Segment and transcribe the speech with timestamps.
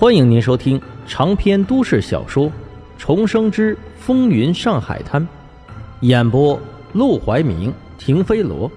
[0.00, 2.46] 欢迎您收听长篇都市小说
[2.96, 5.20] 《重生之风云上海滩》，
[6.00, 6.58] 演播：
[6.94, 8.72] 陆怀明、停飞罗，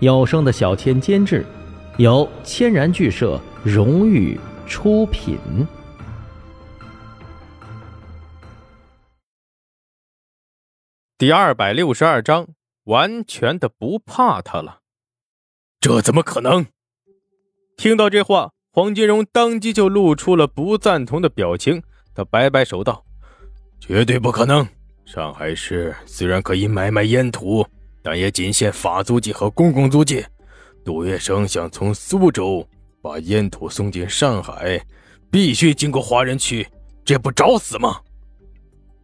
[0.00, 1.46] 有声的小千监制，
[1.98, 4.36] 由千然剧社荣誉
[4.66, 5.38] 出品。
[11.16, 12.48] 第二百六十二章，
[12.82, 14.80] 完全的不怕他了，
[15.78, 16.66] 这怎么可能？
[17.76, 18.50] 听到这话。
[18.78, 21.82] 黄金荣当即就露出了不赞同的表情，
[22.14, 23.04] 他摆摆手道
[23.80, 24.64] ：“绝对不可能！
[25.04, 27.66] 上海市虽然可以买卖烟土，
[28.04, 30.24] 但也仅限法租界和公共租界。
[30.84, 32.64] 杜月笙想从苏州
[33.02, 34.80] 把烟土送进上海，
[35.28, 36.64] 必须经过华人区，
[37.04, 37.96] 这不找死吗？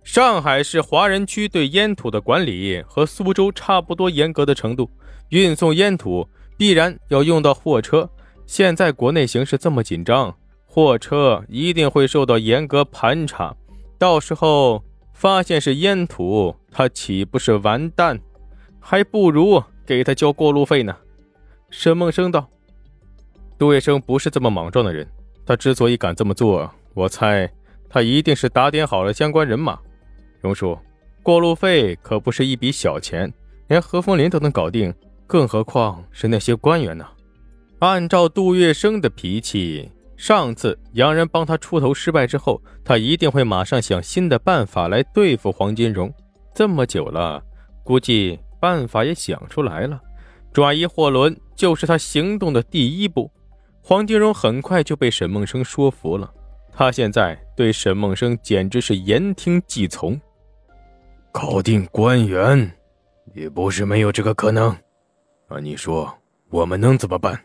[0.05, 4.89] 上海市华人区对烟土的管理和苏州差不多严格的程度，
[5.31, 6.25] 运送烟土
[6.57, 8.09] 必然要用到货车。”
[8.47, 13.57] 现在国内形势这么紧张，货车一定会受到严格盘查，
[13.99, 18.21] 到时候发现是烟土，他岂不是完蛋？
[18.81, 20.95] 还不如给他交过路费呢。
[21.71, 22.47] 沈梦生道
[23.59, 25.09] ：“杜月笙不是这么莽撞的人，
[25.47, 27.51] 他之所以敢这么做，我猜
[27.89, 29.79] 他一定是打点好了相关人马。
[30.43, 30.79] 荣叔，
[31.23, 33.33] 过路费可不是一笔小钱，
[33.69, 34.95] 连何风林都能搞定，
[35.27, 37.07] 更何况是那些官员呢？”
[37.81, 46.13] 按照杜月笙的脾气，上次洋人帮他出头失败之后，他一定会马上想新的办法来对付黄金荣。
[46.55, 47.43] 这么久了，
[47.83, 50.01] 估计办法也想出来了，
[50.53, 53.31] 转移货轮就是他行动的第一步。
[53.83, 56.33] 黄金荣很快就被沈梦生说服了，
[56.73, 60.19] 他现在对沈梦生简直是言听计从。
[61.31, 62.73] 搞定官员，
[63.35, 64.75] 也不是没有这个可能。
[65.51, 66.17] 那你说，
[66.49, 67.39] 我们能怎么办？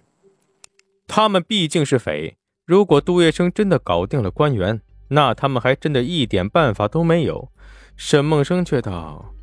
[1.12, 7.50] 他们毕竟是匪，如果杜月笙真的搞定了官员，那他们还真的一点办法都没有。
[7.98, 9.34] 沈梦生却道：“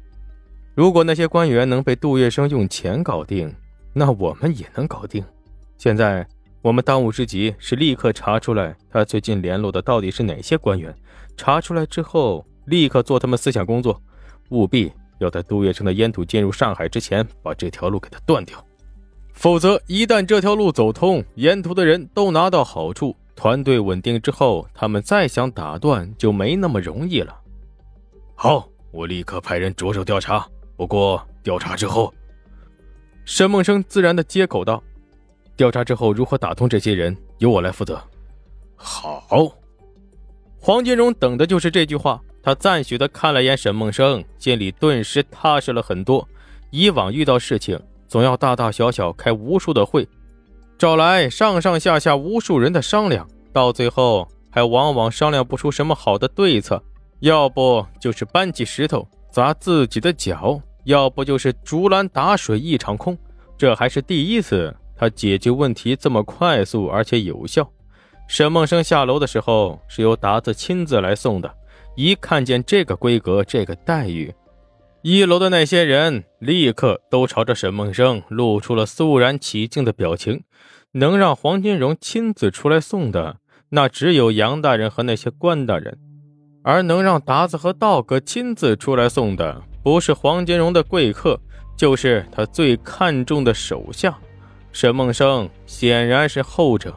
[0.77, 3.53] 如果那些官员能被杜月笙用钱搞定，
[3.93, 5.25] 那我们也能搞定。
[5.77, 6.25] 现在
[6.63, 10.95] 我们当务之急是立刻查出来他最近联络的到底是哪些官员，
[11.37, 14.01] 查出来之后立刻做他们思想工作，
[14.51, 18.65] 务必要在杜月笙的烟土进入上海之前把这条路给他断掉。”
[19.37, 27.39] 否则，一旦这条路走通，沿途的人都拿到好处，团队稳定之后，他们再想打断就没那么容易了。
[28.35, 30.49] 好，我立刻派人着手调查。
[30.75, 32.13] 不过，调查之后，
[33.27, 34.83] 沈梦生自然的接口道
[35.55, 38.03] ：“调查之后如何打通这些人，由我来负责。”
[38.75, 39.55] 好，
[40.59, 42.21] 黄金荣等的就是这句话。
[42.43, 46.27] 他赞许的看了眼沈梦生，心里顿时踏实了很多。
[46.71, 47.79] 以往遇到事情。
[48.09, 50.09] 总要大大小小开无数的会，
[50.79, 56.83] 找来上上下下无数人的商量，到最后还往往商量不出什么好的对策，
[57.21, 63.17] 要不就是搬起石头砸自己的脚，要不就是竹篮打水一场空。
[63.59, 67.69] 这还是第一次，他解决问题这么快速而且有效。
[68.29, 71.51] 沈梦生下楼的时候是由达子亲自来送的，
[71.95, 74.35] 一看见这个规格、这个待遇。
[75.09, 80.43] 一楼的那些人立刻都朝着沈梦生露出了肃然起敬的表情。
[80.95, 83.37] 能让黄金荣亲自出来送的，
[83.69, 85.95] 那只有杨大人和那些官大人；
[86.65, 91.39] 而能让达子和道哥亲自出来送的，不是黄金荣的贵客，
[91.77, 94.19] 就是他最看重的手下。
[94.73, 96.93] 沈梦生显然是后者。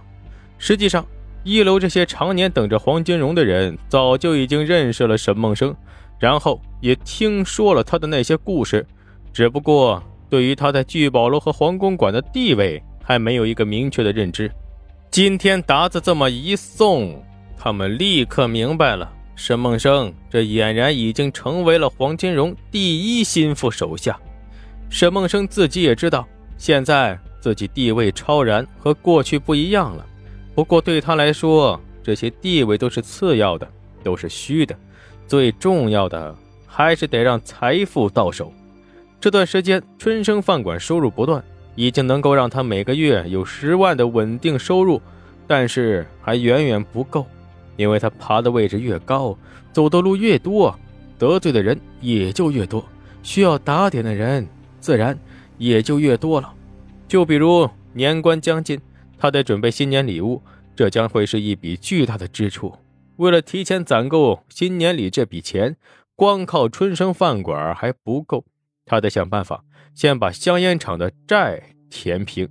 [0.58, 1.06] 实际上，
[1.44, 5.76] 一楼这些常年等着黄金荣的人，早就已经认识了沈梦生。
[6.20, 8.86] 然后也听说了他的那些故事，
[9.32, 14.52] 只不过对于他在聚宝楼和皇宫馆的地位还没有一个明确的认知。
[15.10, 17.24] 今天达子这么一送，
[17.58, 24.20] 他们立刻明白了，沈梦生这俨然已经成为了黄金荣第一心腹手下。
[24.90, 30.06] 沈梦生自己也知道，现在自己地位超然，和过去不一样了。
[30.54, 33.68] 不过对他来说，这些地位都是次要的，
[34.04, 34.76] 都是虚的。
[35.30, 36.36] 最重要的
[36.66, 38.52] 还是得让财富到手。
[39.22, 41.44] 这段时间，春生饭馆收入不断，
[41.76, 45.00] 已经能够让他每个月有十万的稳定收入，
[45.46, 47.28] 但是还远远不够，
[47.78, 49.38] 因为他爬的位置越高，
[49.72, 50.76] 走的路越多，
[51.20, 52.84] 得罪的人也就越多，
[53.22, 54.48] 需要打点的人
[54.80, 55.16] 自然
[55.60, 56.52] 也就越多了。
[57.08, 58.82] 就比如年关将近，
[59.20, 60.42] 他得准备新年礼物，
[60.76, 62.74] 这将会是一笔巨大的支出。
[63.20, 65.76] 为了提前攒够新年里这笔钱，
[66.16, 68.46] 光靠春生饭馆还不够，
[68.86, 69.62] 他得想办法
[69.94, 72.48] 先把香烟厂的债填平，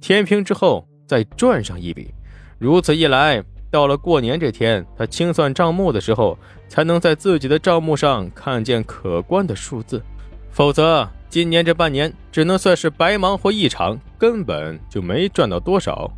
[0.00, 2.14] 填平之后再赚上一笔。
[2.58, 10.02] 如此一来，到了过年这天，他清算账目的时候，才能在自己的账目上看见可观的数字，
[10.50, 16.10] 否则今年这半年只能算是白忙活一场，根本就没赚到多少。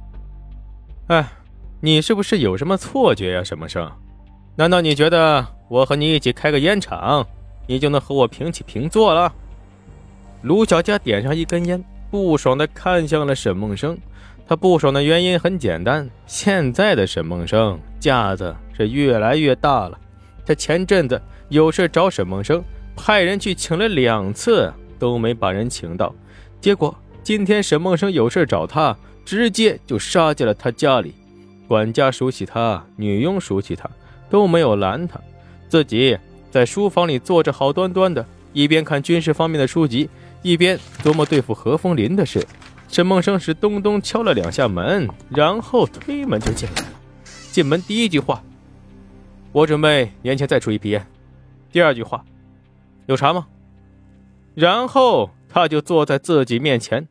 [1.08, 1.28] 哎，
[1.80, 3.88] 你是不是有什么错觉呀，沈梦生？
[4.56, 7.24] 难道你觉得我和你一起开个烟厂，
[7.68, 9.32] 你就能和我平起平坐了？
[10.42, 13.96] 卢小佳点上一根烟，不爽地看向了沈梦生。
[14.48, 19.96] 他不爽的原因很简单，现在的沈梦生架子是越来越大了。
[20.44, 22.60] 他前阵子有事找沈梦生，
[22.96, 26.12] 派人去请了两次，都没把人请到。
[26.60, 26.92] 结果
[27.22, 31.14] 今天沈梦生有事找他，直接就杀进了他家里。
[31.68, 33.88] 管家熟悉他，女佣熟悉他。
[34.30, 35.18] 都没有拦他，
[35.70, 36.18] 自己
[36.50, 38.22] 在书房里坐着，好端端的，
[38.52, 40.06] 一边看军事方面的书籍，
[40.42, 42.46] 一边琢磨对付何风林的事。
[42.88, 46.88] 沈梦生是咚咚敲了两下门，然后推门就进来了。
[47.50, 48.44] 进门第一句话
[49.50, 51.06] ：“我准备年前再出一批烟。”
[51.72, 52.22] 第二句话
[53.08, 53.46] ：“有茶吗？”
[54.54, 57.08] 然后他就坐在自己面前。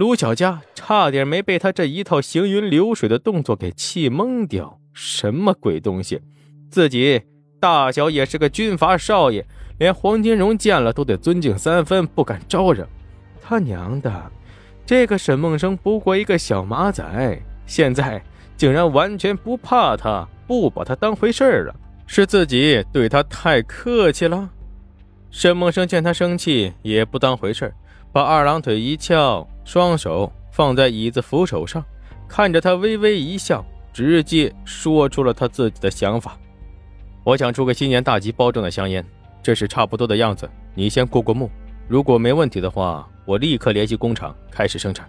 [0.00, 4.80] 卢小佳差点没被他这一套行云流水的动作给气懵掉。
[4.94, 6.22] 什么鬼东西！
[6.70, 7.20] 自己
[7.60, 9.44] 大小也是个军阀少爷，
[9.78, 12.88] 连黄金荣见了都得尊敬三分，不敢招惹。
[13.42, 14.10] 他娘的，
[14.86, 18.24] 这个沈梦生不过一个小马仔，现在
[18.56, 21.74] 竟然完全不怕他，不把他当回事了，
[22.06, 24.48] 是自己对他太客气了？
[25.30, 27.70] 沈梦生见他生气，也不当回事
[28.10, 31.80] 把二郎腿一翘，双手放在椅子扶手上，
[32.26, 36.36] 看着他微微一笑，直接说出了他自己的想法。
[37.22, 39.06] 我想出个新年大吉包装的香烟，
[39.40, 40.50] 这是差不多的样子。
[40.74, 41.48] 你先过过目，
[41.86, 45.08] 如果没问题的话，我立刻联系工厂开始生产。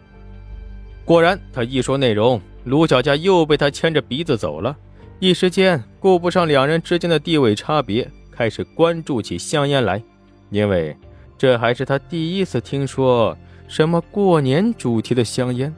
[1.03, 4.77] 果然，他一说内容，卢小佳又被他牵着鼻子走了。
[5.17, 10.03] 一时间顾不上两人之间的地位差别，开始关注起香烟来，
[10.51, 10.95] 因为
[11.35, 13.35] 这还是他第一次听说
[13.71, 15.73] 什么过年主题的香烟。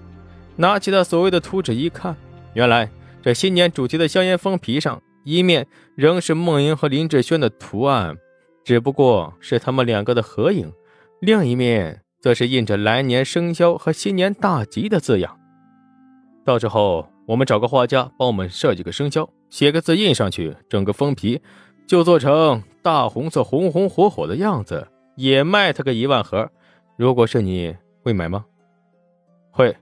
[0.56, 2.18] 拿起他所谓的图纸一看，
[2.56, 2.90] 原来
[3.22, 5.00] 这新年主题的香烟封皮上。
[5.24, 8.18] 一面仍是孟英和林志轩的图案，
[8.66, 10.68] 只不过是他们两个的合影；
[11.22, 15.40] 另一面则是印着“来年生肖”和“新年大吉”的字样。
[16.44, 21.40] 到时候我们找个画家帮我们设计个生肖，写个字印上去，整个封皮
[21.88, 26.50] 就做成大红色、红红火火的样子，也卖他个一万盒。
[26.98, 28.45] 如果是你会买吗？
[29.51, 29.75] 会。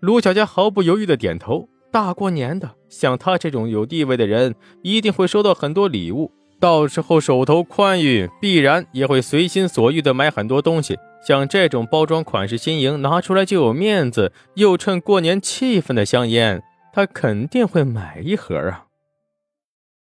[0.00, 1.68] 卢小佳毫不犹豫的点头。
[1.90, 6.30] 大过年的，像他这种有地位的人，一定会收到很多礼物。
[6.60, 10.98] 到时候手头宽裕，必然也会随心所欲的买很多东西。
[11.26, 16.62] 像这种包装款式新颖，拿出来就有面子，又趁过年气氛的香烟，
[16.92, 18.85] 他肯定会买一盒啊。